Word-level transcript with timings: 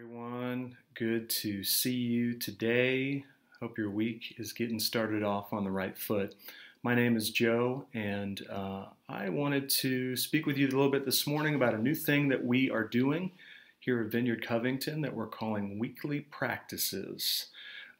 everyone. 0.00 0.76
Good 0.94 1.28
to 1.30 1.64
see 1.64 1.92
you 1.92 2.34
today. 2.34 3.24
Hope 3.58 3.76
your 3.76 3.90
week 3.90 4.36
is 4.38 4.52
getting 4.52 4.78
started 4.78 5.24
off 5.24 5.52
on 5.52 5.64
the 5.64 5.72
right 5.72 5.98
foot. 5.98 6.36
My 6.84 6.94
name 6.94 7.16
is 7.16 7.30
Joe, 7.30 7.84
and 7.92 8.40
uh, 8.48 8.84
I 9.08 9.28
wanted 9.28 9.68
to 9.70 10.14
speak 10.14 10.46
with 10.46 10.56
you 10.56 10.68
a 10.68 10.70
little 10.70 10.88
bit 10.88 11.04
this 11.04 11.26
morning 11.26 11.56
about 11.56 11.74
a 11.74 11.82
new 11.82 11.96
thing 11.96 12.28
that 12.28 12.44
we 12.44 12.70
are 12.70 12.84
doing 12.84 13.32
here 13.80 14.00
at 14.00 14.12
Vineyard 14.12 14.46
Covington 14.46 15.00
that 15.00 15.16
we're 15.16 15.26
calling 15.26 15.80
weekly 15.80 16.20
practices. 16.20 17.46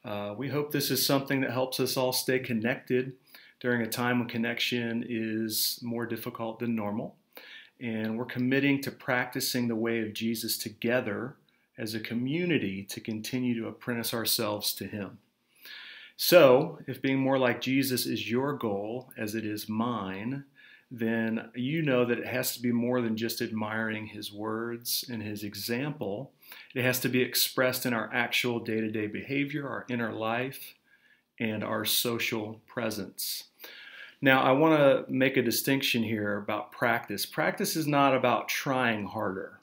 Uh, 0.05 0.33
we 0.37 0.47
hope 0.47 0.71
this 0.71 0.91
is 0.91 1.05
something 1.05 1.41
that 1.41 1.51
helps 1.51 1.81
us 1.81 1.97
all 1.97 2.13
stay 2.13 2.39
connected 2.39 3.11
during 3.59 3.81
a 3.81 3.89
time 3.89 4.19
when 4.19 4.29
connection 4.29 5.05
is 5.05 5.81
more 5.81 6.05
difficult 6.05 6.59
than 6.59 6.77
normal. 6.77 7.17
And 7.81 8.17
we're 8.17 8.23
committing 8.23 8.81
to 8.83 8.91
practicing 8.91 9.67
the 9.67 9.75
way 9.75 9.99
of 9.99 10.13
Jesus 10.13 10.57
together 10.57 11.35
as 11.79 11.95
a 11.95 11.99
community 11.99 12.83
to 12.83 12.99
continue 12.99 13.59
to 13.59 13.67
apprentice 13.67 14.13
ourselves 14.13 14.73
to 14.73 14.85
Him. 14.85 15.17
So, 16.17 16.79
if 16.85 17.01
being 17.01 17.17
more 17.17 17.39
like 17.39 17.61
Jesus 17.61 18.05
is 18.05 18.29
your 18.29 18.53
goal, 18.53 19.11
as 19.17 19.35
it 19.35 19.45
is 19.45 19.69
mine, 19.69 20.43
then 20.91 21.49
you 21.55 21.81
know 21.81 22.03
that 22.03 22.19
it 22.19 22.25
has 22.25 22.53
to 22.55 22.61
be 22.61 22.71
more 22.71 23.01
than 23.01 23.15
just 23.15 23.41
admiring 23.41 24.07
His 24.07 24.33
words 24.33 25.05
and 25.09 25.23
His 25.23 25.43
example. 25.43 26.33
It 26.75 26.83
has 26.83 26.99
to 27.01 27.09
be 27.09 27.21
expressed 27.21 27.85
in 27.85 27.93
our 27.93 28.09
actual 28.13 28.59
day 28.59 28.81
to 28.81 28.91
day 28.91 29.07
behavior, 29.07 29.67
our 29.69 29.85
inner 29.89 30.11
life, 30.11 30.75
and 31.39 31.63
our 31.63 31.85
social 31.85 32.59
presence. 32.67 33.45
Now, 34.21 34.43
I 34.43 34.51
want 34.51 34.77
to 34.77 35.11
make 35.11 35.37
a 35.37 35.41
distinction 35.41 36.03
here 36.03 36.37
about 36.37 36.73
practice. 36.73 37.25
Practice 37.25 37.77
is 37.77 37.87
not 37.87 38.13
about 38.13 38.49
trying 38.49 39.05
harder. 39.05 39.58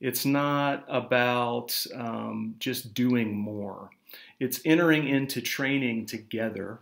It's 0.00 0.24
not 0.24 0.84
about 0.88 1.74
um, 1.94 2.54
just 2.58 2.94
doing 2.94 3.36
more. 3.36 3.90
It's 4.38 4.60
entering 4.64 5.08
into 5.08 5.40
training 5.40 6.06
together 6.06 6.80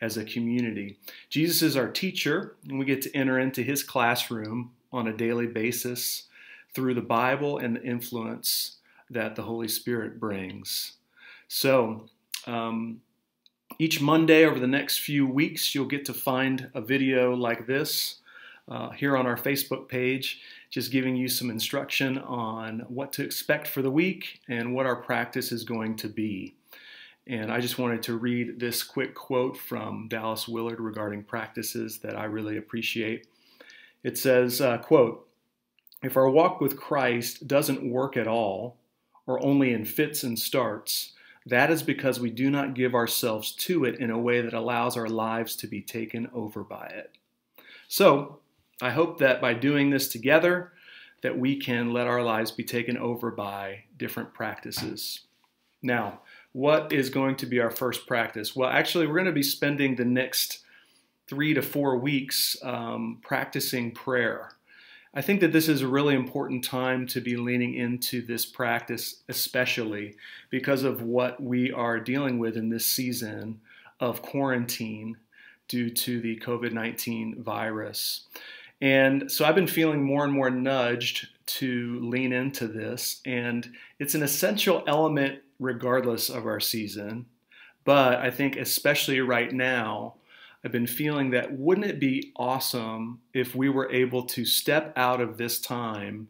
as 0.00 0.16
a 0.16 0.24
community. 0.24 0.98
Jesus 1.30 1.62
is 1.62 1.76
our 1.76 1.88
teacher, 1.88 2.56
and 2.68 2.78
we 2.78 2.84
get 2.84 3.02
to 3.02 3.16
enter 3.16 3.38
into 3.38 3.62
his 3.62 3.82
classroom 3.82 4.72
on 4.92 5.08
a 5.08 5.16
daily 5.16 5.46
basis 5.46 6.24
through 6.74 6.94
the 6.94 7.00
Bible 7.00 7.58
and 7.58 7.76
the 7.76 7.82
influence 7.82 8.76
that 9.10 9.36
the 9.36 9.42
Holy 9.42 9.68
Spirit 9.68 10.20
brings. 10.20 10.92
So, 11.48 12.06
um, 12.46 13.00
each 13.78 14.00
Monday 14.00 14.44
over 14.44 14.58
the 14.58 14.66
next 14.66 14.98
few 14.98 15.26
weeks, 15.26 15.74
you'll 15.74 15.86
get 15.86 16.04
to 16.06 16.14
find 16.14 16.70
a 16.74 16.80
video 16.80 17.34
like 17.34 17.66
this 17.66 18.16
uh, 18.68 18.90
here 18.90 19.16
on 19.16 19.26
our 19.26 19.36
Facebook 19.36 19.88
page, 19.88 20.40
just 20.70 20.92
giving 20.92 21.16
you 21.16 21.28
some 21.28 21.50
instruction 21.50 22.18
on 22.18 22.80
what 22.88 23.12
to 23.14 23.24
expect 23.24 23.66
for 23.66 23.82
the 23.82 23.90
week 23.90 24.40
and 24.48 24.74
what 24.74 24.86
our 24.86 24.96
practice 24.96 25.52
is 25.52 25.64
going 25.64 25.96
to 25.96 26.08
be. 26.08 26.54
And 27.26 27.52
I 27.52 27.60
just 27.60 27.78
wanted 27.78 28.02
to 28.04 28.16
read 28.16 28.58
this 28.58 28.82
quick 28.82 29.14
quote 29.14 29.56
from 29.56 30.08
Dallas 30.08 30.48
Willard 30.48 30.80
regarding 30.80 31.24
practices 31.24 31.98
that 31.98 32.16
I 32.16 32.24
really 32.24 32.56
appreciate. 32.56 33.26
It 34.02 34.16
says, 34.16 34.60
uh, 34.60 34.78
quote, 34.78 35.28
if 36.02 36.16
our 36.16 36.30
walk 36.30 36.60
with 36.60 36.78
Christ 36.78 37.48
doesn't 37.48 37.90
work 37.90 38.16
at 38.16 38.28
all, 38.28 38.78
or 39.26 39.44
only 39.44 39.72
in 39.72 39.84
fits 39.84 40.22
and 40.22 40.38
starts, 40.38 41.12
that 41.44 41.70
is 41.70 41.82
because 41.82 42.18
we 42.18 42.30
do 42.30 42.50
not 42.50 42.74
give 42.74 42.94
ourselves 42.94 43.52
to 43.52 43.84
it 43.84 43.98
in 44.00 44.10
a 44.10 44.18
way 44.18 44.40
that 44.40 44.54
allows 44.54 44.96
our 44.96 45.08
lives 45.08 45.54
to 45.56 45.66
be 45.66 45.82
taken 45.82 46.30
over 46.32 46.64
by 46.64 46.86
it. 46.86 47.12
So, 47.88 48.38
I 48.80 48.90
hope 48.90 49.18
that 49.18 49.40
by 49.40 49.54
doing 49.54 49.90
this 49.90 50.08
together, 50.08 50.72
that 51.22 51.38
we 51.38 51.56
can 51.56 51.92
let 51.92 52.06
our 52.06 52.22
lives 52.22 52.50
be 52.50 52.64
taken 52.64 52.96
over 52.96 53.30
by 53.30 53.84
different 53.96 54.32
practices. 54.34 55.20
Now, 55.82 56.20
what 56.52 56.92
is 56.92 57.10
going 57.10 57.36
to 57.36 57.46
be 57.46 57.60
our 57.60 57.70
first 57.70 58.06
practice? 58.06 58.54
Well, 58.54 58.68
actually, 58.68 59.06
we're 59.06 59.14
going 59.14 59.26
to 59.26 59.32
be 59.32 59.42
spending 59.42 59.96
the 59.96 60.04
next 60.04 60.64
three 61.28 61.54
to 61.54 61.62
four 61.62 61.98
weeks 61.98 62.56
um, 62.62 63.18
practicing 63.22 63.90
prayer. 63.90 64.52
I 65.14 65.22
think 65.22 65.40
that 65.40 65.52
this 65.52 65.68
is 65.68 65.82
a 65.82 65.88
really 65.88 66.14
important 66.14 66.64
time 66.64 67.06
to 67.08 67.20
be 67.20 67.36
leaning 67.36 67.74
into 67.74 68.24
this 68.24 68.46
practice, 68.46 69.22
especially 69.28 70.16
because 70.50 70.84
of 70.84 71.02
what 71.02 71.42
we 71.42 71.72
are 71.72 71.98
dealing 71.98 72.38
with 72.38 72.56
in 72.56 72.68
this 72.68 72.86
season 72.86 73.60
of 74.00 74.22
quarantine 74.22 75.16
due 75.66 75.90
to 75.90 76.20
the 76.20 76.36
COVID 76.38 76.72
19 76.72 77.42
virus. 77.42 78.26
And 78.80 79.30
so 79.30 79.44
I've 79.44 79.54
been 79.54 79.66
feeling 79.66 80.02
more 80.02 80.24
and 80.24 80.32
more 80.32 80.50
nudged 80.50 81.28
to 81.46 82.00
lean 82.00 82.32
into 82.32 82.68
this. 82.68 83.20
And 83.26 83.68
it's 83.98 84.14
an 84.14 84.22
essential 84.22 84.84
element 84.86 85.40
regardless 85.58 86.28
of 86.28 86.46
our 86.46 86.60
season. 86.60 87.26
But 87.84 88.18
I 88.18 88.30
think, 88.30 88.56
especially 88.56 89.20
right 89.20 89.52
now, 89.52 90.14
I've 90.64 90.72
been 90.72 90.86
feeling 90.86 91.30
that 91.30 91.52
wouldn't 91.52 91.86
it 91.86 92.00
be 92.00 92.32
awesome 92.36 93.20
if 93.32 93.54
we 93.54 93.68
were 93.68 93.90
able 93.90 94.24
to 94.24 94.44
step 94.44 94.92
out 94.96 95.20
of 95.20 95.38
this 95.38 95.60
time 95.60 96.28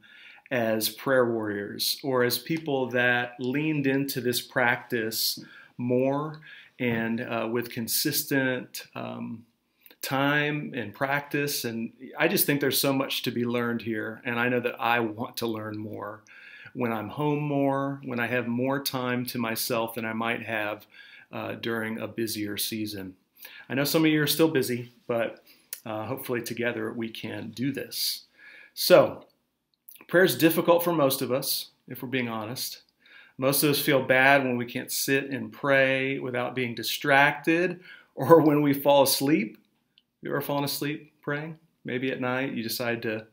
as 0.51 0.89
prayer 0.89 1.31
warriors 1.31 1.99
or 2.03 2.25
as 2.25 2.39
people 2.39 2.89
that 2.91 3.33
leaned 3.39 3.87
into 3.87 4.21
this 4.21 4.41
practice 4.41 5.39
more 5.77 6.41
and 6.79 7.21
uh, 7.21 7.49
with 7.51 7.71
consistent 7.71 8.85
um, 8.95 9.45
time 10.03 10.73
and 10.75 10.95
practice. 10.95 11.65
And 11.65 11.93
I 12.19 12.29
just 12.29 12.47
think 12.47 12.61
there's 12.61 12.81
so 12.81 12.93
much 12.93 13.23
to 13.23 13.31
be 13.31 13.45
learned 13.45 13.83
here. 13.83 14.23
And 14.25 14.39
I 14.39 14.49
know 14.49 14.61
that 14.61 14.77
I 14.81 15.01
want 15.01 15.37
to 15.39 15.47
learn 15.47 15.77
more 15.77 16.23
when 16.75 16.93
I'm 16.93 17.09
home 17.09 17.43
more, 17.43 18.01
when 18.05 18.21
I 18.21 18.27
have 18.27 18.47
more 18.47 18.83
time 18.83 19.27
to 19.27 19.39
myself 19.39 19.95
than 19.95 20.05
I 20.05 20.13
might 20.13 20.43
have 20.45 20.87
uh, 21.33 21.55
during 21.55 21.99
a 21.99 22.07
busier 22.07 22.57
season. 22.57 23.15
I 23.69 23.75
know 23.75 23.85
some 23.85 24.05
of 24.05 24.11
you 24.11 24.23
are 24.23 24.27
still 24.27 24.49
busy, 24.49 24.93
but 25.07 25.43
uh, 25.85 26.07
hopefully 26.07 26.43
together 26.43 26.93
we 26.93 27.09
can 27.09 27.51
do 27.51 27.73
this. 27.73 28.25
So, 28.75 29.25
prayer 30.07 30.25
is 30.25 30.37
difficult 30.37 30.85
for 30.85 30.93
most 30.93 31.23
of 31.23 31.33
us, 31.33 31.71
if 31.89 32.03
we're 32.03 32.09
being 32.09 32.29
honest. 32.29 32.83
Most 33.37 33.63
of 33.63 33.71
us 33.71 33.81
feel 33.81 34.03
bad 34.03 34.45
when 34.45 34.57
we 34.57 34.67
can't 34.67 34.91
sit 34.91 35.31
and 35.31 35.53
pray 35.53 36.19
without 36.19 36.55
being 36.55 36.75
distracted 36.75 37.81
or 38.15 38.41
when 38.41 38.63
we 38.63 38.73
fall 38.73 39.03
asleep 39.03 39.59
you 40.23 40.31
ever 40.31 40.41
fallen 40.41 40.65
asleep 40.65 41.13
praying? 41.23 41.59
Maybe 41.85 42.11
at 42.11 42.21
night 42.21 42.55
you 42.55 42.63
decide 42.63 43.03
to 43.03 43.27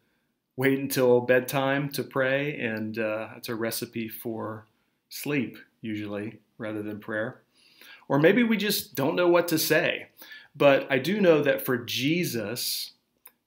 wait 0.56 0.80
until 0.80 1.22
bedtime 1.22 1.90
to 1.90 2.04
pray, 2.04 2.58
and 2.60 2.98
uh, 2.98 3.30
it's 3.38 3.50
a 3.50 3.56
recipe 3.56 4.08
for 4.08 4.66
sleep, 5.10 5.58
usually, 5.82 6.40
rather 6.58 6.82
than 6.82 7.00
prayer. 7.00 7.42
Or 8.08 8.20
maybe 8.20 8.44
we 8.44 8.58
just 8.58 8.96
don't 8.96 9.16
know 9.16 9.28
what 9.28 9.48
to 9.50 9.58
say. 9.58 10.08
But 10.56 10.90
I 10.90 11.00
do 11.00 11.20
know 11.20 11.42
that 11.42 11.66
for 11.66 11.78
Jesus, 11.78 12.92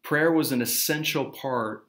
prayer 0.02 0.32
was 0.32 0.52
an 0.52 0.60
essential 0.60 1.26
part 1.26 1.86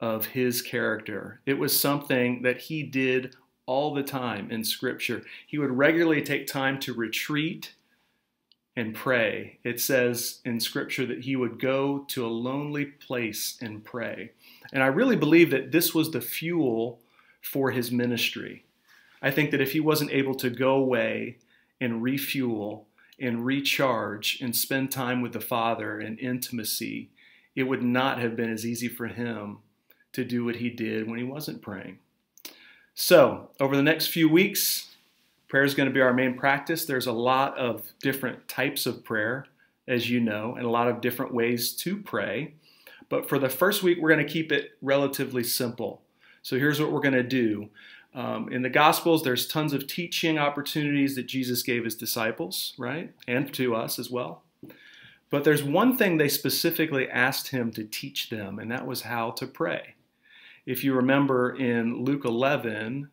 of 0.00 0.26
his 0.26 0.62
character. 0.62 1.40
It 1.44 1.58
was 1.58 1.78
something 1.78 2.42
that 2.42 2.62
he 2.62 2.82
did 2.82 3.34
all 3.66 3.92
the 3.92 4.02
time 4.02 4.50
in 4.50 4.64
Scripture. 4.64 5.22
He 5.46 5.58
would 5.58 5.72
regularly 5.72 6.22
take 6.22 6.46
time 6.46 6.78
to 6.80 6.94
retreat 6.94 7.74
and 8.78 8.94
pray. 8.94 9.58
It 9.64 9.80
says 9.80 10.38
in 10.44 10.60
Scripture 10.60 11.04
that 11.06 11.24
he 11.24 11.34
would 11.34 11.58
go 11.58 12.04
to 12.10 12.24
a 12.24 12.28
lonely 12.28 12.84
place 12.84 13.58
and 13.60 13.84
pray. 13.84 14.30
And 14.72 14.84
I 14.84 14.86
really 14.86 15.16
believe 15.16 15.50
that 15.50 15.72
this 15.72 15.92
was 15.92 16.12
the 16.12 16.20
fuel 16.20 17.00
for 17.40 17.72
his 17.72 17.90
ministry. 17.90 18.64
I 19.20 19.32
think 19.32 19.50
that 19.50 19.60
if 19.60 19.72
he 19.72 19.80
wasn't 19.80 20.12
able 20.12 20.36
to 20.36 20.48
go 20.48 20.76
away 20.76 21.38
and 21.80 22.04
refuel 22.04 22.86
and 23.18 23.44
recharge 23.44 24.40
and 24.40 24.54
spend 24.54 24.92
time 24.92 25.22
with 25.22 25.32
the 25.32 25.40
Father 25.40 26.00
in 26.00 26.16
intimacy, 26.18 27.10
it 27.56 27.64
would 27.64 27.82
not 27.82 28.20
have 28.20 28.36
been 28.36 28.52
as 28.52 28.64
easy 28.64 28.86
for 28.86 29.08
him 29.08 29.58
to 30.12 30.24
do 30.24 30.44
what 30.44 30.56
he 30.56 30.70
did 30.70 31.08
when 31.08 31.18
he 31.18 31.24
wasn't 31.24 31.62
praying. 31.62 31.98
So, 32.94 33.50
over 33.58 33.74
the 33.74 33.82
next 33.82 34.06
few 34.06 34.28
weeks, 34.28 34.87
Prayer 35.48 35.64
is 35.64 35.74
going 35.74 35.88
to 35.88 35.94
be 35.94 36.00
our 36.00 36.12
main 36.12 36.36
practice. 36.36 36.84
There's 36.84 37.06
a 37.06 37.12
lot 37.12 37.56
of 37.56 37.90
different 38.00 38.48
types 38.48 38.84
of 38.84 39.02
prayer, 39.02 39.46
as 39.86 40.10
you 40.10 40.20
know, 40.20 40.54
and 40.56 40.66
a 40.66 40.70
lot 40.70 40.88
of 40.88 41.00
different 41.00 41.32
ways 41.32 41.72
to 41.76 41.96
pray. 41.96 42.54
But 43.08 43.28
for 43.28 43.38
the 43.38 43.48
first 43.48 43.82
week, 43.82 43.98
we're 44.00 44.10
going 44.10 44.24
to 44.24 44.30
keep 44.30 44.52
it 44.52 44.72
relatively 44.82 45.42
simple. 45.42 46.02
So 46.42 46.58
here's 46.58 46.80
what 46.80 46.92
we're 46.92 47.00
going 47.00 47.14
to 47.14 47.22
do. 47.22 47.70
Um, 48.14 48.50
in 48.50 48.62
the 48.62 48.70
Gospels, 48.70 49.22
there's 49.22 49.46
tons 49.46 49.72
of 49.72 49.86
teaching 49.86 50.38
opportunities 50.38 51.14
that 51.16 51.26
Jesus 51.26 51.62
gave 51.62 51.84
his 51.84 51.94
disciples, 51.94 52.74
right? 52.78 53.12
And 53.26 53.52
to 53.54 53.74
us 53.74 53.98
as 53.98 54.10
well. 54.10 54.42
But 55.30 55.44
there's 55.44 55.62
one 55.62 55.96
thing 55.96 56.16
they 56.16 56.28
specifically 56.28 57.08
asked 57.08 57.48
him 57.48 57.70
to 57.72 57.84
teach 57.84 58.30
them, 58.30 58.58
and 58.58 58.70
that 58.70 58.86
was 58.86 59.02
how 59.02 59.30
to 59.32 59.46
pray. 59.46 59.94
If 60.66 60.84
you 60.84 60.94
remember 60.94 61.54
in 61.56 62.04
Luke 62.04 62.24
11, 62.24 63.08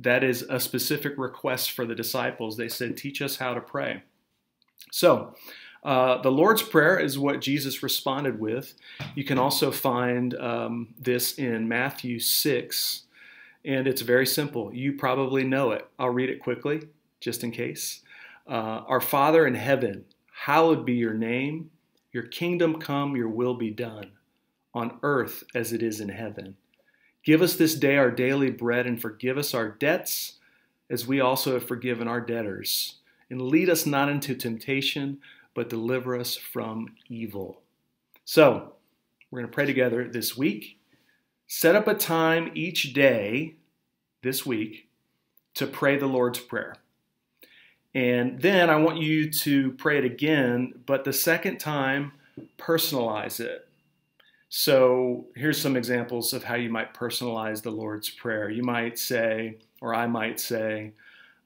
that 0.00 0.24
is 0.24 0.42
a 0.42 0.58
specific 0.60 1.14
request 1.18 1.72
for 1.72 1.84
the 1.86 1.94
disciples. 1.94 2.56
They 2.56 2.68
said, 2.68 2.96
Teach 2.96 3.20
us 3.22 3.36
how 3.36 3.54
to 3.54 3.60
pray. 3.60 4.02
So, 4.90 5.34
uh, 5.82 6.20
the 6.20 6.30
Lord's 6.32 6.62
Prayer 6.62 6.98
is 6.98 7.18
what 7.18 7.40
Jesus 7.40 7.82
responded 7.82 8.38
with. 8.38 8.74
You 9.14 9.24
can 9.24 9.38
also 9.38 9.70
find 9.70 10.34
um, 10.34 10.88
this 10.98 11.38
in 11.38 11.68
Matthew 11.68 12.18
6. 12.18 13.02
and 13.64 13.86
it's 13.86 14.02
very 14.02 14.26
simple. 14.26 14.72
You 14.74 14.92
probably 14.94 15.44
know 15.44 15.70
it. 15.72 15.86
I'll 15.98 16.10
read 16.10 16.28
it 16.30 16.40
quickly, 16.42 16.82
just 17.20 17.44
in 17.44 17.50
case. 17.50 18.00
Uh, 18.46 18.82
Our 18.86 19.00
Father 19.00 19.46
in 19.46 19.54
heaven, 19.54 20.04
hallowed 20.44 20.84
be 20.84 20.94
your 20.94 21.14
name. 21.14 21.70
Your 22.12 22.24
kingdom 22.24 22.78
come, 22.80 23.16
your 23.16 23.28
will 23.28 23.54
be 23.54 23.70
done, 23.70 24.12
on 24.74 24.98
earth 25.02 25.44
as 25.54 25.72
it 25.72 25.82
is 25.82 26.00
in 26.00 26.08
heaven. 26.10 26.56
Give 27.24 27.42
us 27.42 27.56
this 27.56 27.74
day 27.74 27.96
our 27.96 28.10
daily 28.10 28.50
bread, 28.50 28.86
and 28.86 29.00
forgive 29.00 29.36
us 29.36 29.54
our 29.54 29.68
debts, 29.68 30.38
as 30.88 31.06
we 31.06 31.20
also 31.20 31.54
have 31.54 31.66
forgiven 31.66 32.08
our 32.08 32.20
debtors. 32.20 32.96
And 33.28 33.42
lead 33.42 33.68
us 33.68 33.86
not 33.86 34.08
into 34.08 34.34
temptation, 34.34 35.18
but 35.54 35.68
deliver 35.68 36.18
us 36.18 36.36
from 36.36 36.96
evil. 37.08 37.60
So, 38.24 38.72
we're 39.30 39.40
going 39.40 39.50
to 39.50 39.54
pray 39.54 39.66
together 39.66 40.08
this 40.08 40.36
week. 40.36 40.78
Set 41.46 41.76
up 41.76 41.86
a 41.86 41.94
time 41.94 42.50
each 42.54 42.92
day 42.92 43.56
this 44.22 44.44
week 44.44 44.88
to 45.54 45.66
pray 45.66 45.96
the 45.96 46.06
Lord's 46.06 46.38
Prayer. 46.38 46.76
And 47.94 48.40
then 48.40 48.70
I 48.70 48.76
want 48.76 48.98
you 48.98 49.30
to 49.30 49.72
pray 49.72 49.98
it 49.98 50.04
again, 50.04 50.74
but 50.86 51.04
the 51.04 51.12
second 51.12 51.58
time, 51.58 52.12
personalize 52.56 53.40
it. 53.40 53.68
So 54.52 55.26
here's 55.36 55.60
some 55.60 55.76
examples 55.76 56.32
of 56.32 56.42
how 56.42 56.56
you 56.56 56.70
might 56.70 56.92
personalize 56.92 57.62
the 57.62 57.70
Lord's 57.70 58.10
Prayer. 58.10 58.50
You 58.50 58.64
might 58.64 58.98
say, 58.98 59.58
or 59.80 59.94
I 59.94 60.08
might 60.08 60.40
say, 60.40 60.90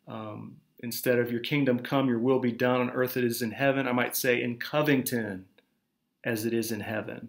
um, 0.08 0.56
instead 0.80 1.18
of 1.18 1.30
your 1.30 1.40
kingdom 1.40 1.78
come, 1.78 2.08
your 2.08 2.18
will 2.18 2.38
be 2.38 2.50
done 2.50 2.80
on 2.80 2.90
earth 2.90 3.10
as 3.10 3.16
it 3.18 3.24
is 3.24 3.42
in 3.42 3.50
heaven, 3.50 3.86
I 3.86 3.92
might 3.92 4.16
say 4.16 4.42
in 4.42 4.56
Covington 4.56 5.44
as 6.24 6.46
it 6.46 6.54
is 6.54 6.72
in 6.72 6.80
heaven. 6.80 7.28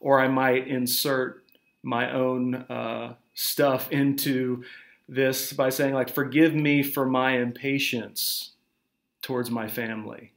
Or 0.00 0.18
I 0.18 0.28
might 0.28 0.66
insert 0.66 1.44
my 1.82 2.10
own 2.10 2.54
uh, 2.54 3.14
stuff 3.34 3.92
into 3.92 4.64
this 5.10 5.52
by 5.52 5.68
saying, 5.68 5.92
like, 5.92 6.08
forgive 6.08 6.54
me 6.54 6.82
for 6.82 7.04
my 7.04 7.32
impatience 7.32 8.52
towards 9.20 9.50
my 9.50 9.68
family. 9.68 10.31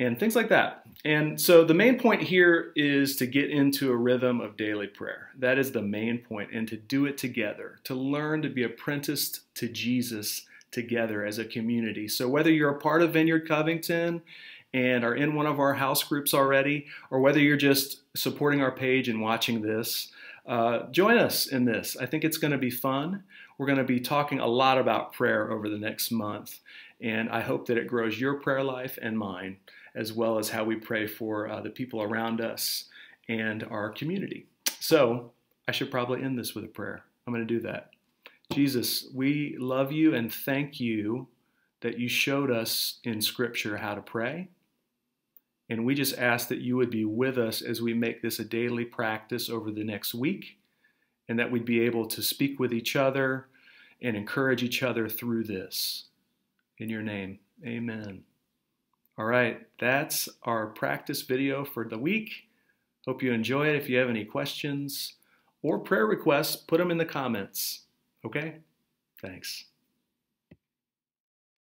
And 0.00 0.18
things 0.18 0.34
like 0.34 0.48
that. 0.48 0.82
And 1.04 1.38
so 1.38 1.62
the 1.62 1.74
main 1.74 1.98
point 1.98 2.22
here 2.22 2.72
is 2.74 3.16
to 3.16 3.26
get 3.26 3.50
into 3.50 3.92
a 3.92 3.96
rhythm 3.96 4.40
of 4.40 4.56
daily 4.56 4.86
prayer. 4.86 5.28
That 5.38 5.58
is 5.58 5.72
the 5.72 5.82
main 5.82 6.18
point, 6.18 6.50
and 6.52 6.66
to 6.68 6.76
do 6.76 7.04
it 7.04 7.18
together, 7.18 7.78
to 7.84 7.94
learn 7.94 8.40
to 8.42 8.48
be 8.48 8.62
apprenticed 8.62 9.54
to 9.56 9.68
Jesus 9.68 10.46
together 10.70 11.26
as 11.26 11.38
a 11.38 11.44
community. 11.44 12.08
So 12.08 12.28
whether 12.28 12.50
you're 12.50 12.70
a 12.70 12.80
part 12.80 13.02
of 13.02 13.12
Vineyard 13.12 13.46
Covington 13.46 14.22
and 14.72 15.04
are 15.04 15.14
in 15.14 15.34
one 15.34 15.46
of 15.46 15.60
our 15.60 15.74
house 15.74 16.02
groups 16.02 16.32
already, 16.32 16.86
or 17.10 17.20
whether 17.20 17.40
you're 17.40 17.56
just 17.56 18.00
supporting 18.16 18.62
our 18.62 18.72
page 18.72 19.08
and 19.08 19.20
watching 19.20 19.60
this, 19.60 20.12
uh, 20.46 20.84
join 20.90 21.18
us 21.18 21.46
in 21.46 21.66
this. 21.66 21.96
I 22.00 22.06
think 22.06 22.24
it's 22.24 22.38
going 22.38 22.52
to 22.52 22.58
be 22.58 22.70
fun. 22.70 23.24
We're 23.58 23.66
going 23.66 23.78
to 23.78 23.84
be 23.84 24.00
talking 24.00 24.40
a 24.40 24.46
lot 24.46 24.78
about 24.78 25.12
prayer 25.12 25.50
over 25.50 25.68
the 25.68 25.78
next 25.78 26.10
month, 26.10 26.60
and 27.02 27.28
I 27.28 27.40
hope 27.40 27.66
that 27.66 27.76
it 27.76 27.86
grows 27.86 28.18
your 28.18 28.34
prayer 28.34 28.64
life 28.64 28.98
and 29.02 29.18
mine, 29.18 29.58
as 29.94 30.12
well 30.12 30.38
as 30.38 30.50
how 30.50 30.64
we 30.64 30.76
pray 30.76 31.06
for 31.06 31.48
uh, 31.48 31.60
the 31.60 31.70
people 31.70 32.02
around 32.02 32.40
us 32.40 32.84
and 33.28 33.64
our 33.64 33.90
community. 33.90 34.46
So 34.78 35.32
I 35.68 35.72
should 35.72 35.90
probably 35.90 36.22
end 36.22 36.38
this 36.38 36.54
with 36.54 36.64
a 36.64 36.68
prayer. 36.68 37.02
I'm 37.26 37.32
going 37.32 37.46
to 37.46 37.54
do 37.54 37.60
that. 37.60 37.90
Jesus, 38.52 39.08
we 39.14 39.56
love 39.58 39.92
you 39.92 40.14
and 40.14 40.32
thank 40.32 40.80
you 40.80 41.28
that 41.80 41.98
you 41.98 42.08
showed 42.08 42.50
us 42.50 42.98
in 43.04 43.20
Scripture 43.20 43.76
how 43.76 43.94
to 43.94 44.02
pray. 44.02 44.48
And 45.68 45.84
we 45.84 45.94
just 45.94 46.18
ask 46.18 46.48
that 46.48 46.58
you 46.58 46.76
would 46.76 46.90
be 46.90 47.04
with 47.04 47.38
us 47.38 47.62
as 47.62 47.80
we 47.80 47.94
make 47.94 48.22
this 48.22 48.40
a 48.40 48.44
daily 48.44 48.84
practice 48.84 49.48
over 49.48 49.70
the 49.70 49.84
next 49.84 50.14
week, 50.14 50.58
and 51.28 51.38
that 51.38 51.52
we'd 51.52 51.64
be 51.64 51.80
able 51.80 52.06
to 52.06 52.22
speak 52.22 52.58
with 52.58 52.72
each 52.72 52.96
other 52.96 53.46
and 54.02 54.16
encourage 54.16 54.64
each 54.64 54.82
other 54.82 55.08
through 55.08 55.44
this. 55.44 56.06
In 56.78 56.88
your 56.88 57.02
name, 57.02 57.38
amen. 57.64 58.24
All 59.20 59.26
right, 59.26 59.60
that's 59.78 60.30
our 60.44 60.68
practice 60.68 61.20
video 61.20 61.62
for 61.62 61.84
the 61.86 61.98
week. 61.98 62.30
Hope 63.06 63.22
you 63.22 63.34
enjoy 63.34 63.68
it. 63.68 63.76
If 63.76 63.86
you 63.86 63.98
have 63.98 64.08
any 64.08 64.24
questions 64.24 65.16
or 65.60 65.78
prayer 65.78 66.06
requests, 66.06 66.56
put 66.56 66.78
them 66.78 66.90
in 66.90 66.96
the 66.96 67.04
comments. 67.04 67.80
Okay? 68.24 68.54
Thanks. 69.20 69.66